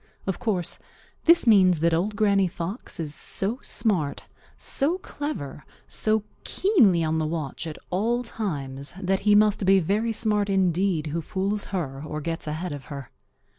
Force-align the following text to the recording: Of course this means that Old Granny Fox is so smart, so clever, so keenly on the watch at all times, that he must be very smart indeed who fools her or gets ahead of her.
Of 0.25 0.39
course 0.39 0.79
this 1.25 1.45
means 1.45 1.79
that 1.81 1.93
Old 1.93 2.15
Granny 2.15 2.47
Fox 2.47 2.99
is 2.99 3.13
so 3.13 3.59
smart, 3.61 4.25
so 4.57 4.97
clever, 4.97 5.63
so 5.87 6.23
keenly 6.43 7.03
on 7.03 7.19
the 7.19 7.27
watch 7.27 7.67
at 7.67 7.77
all 7.91 8.23
times, 8.23 8.93
that 8.99 9.19
he 9.29 9.35
must 9.35 9.63
be 9.63 9.79
very 9.79 10.11
smart 10.11 10.49
indeed 10.49 11.05
who 11.13 11.21
fools 11.21 11.65
her 11.65 12.03
or 12.03 12.19
gets 12.19 12.47
ahead 12.47 12.71
of 12.71 12.85
her. 12.85 13.11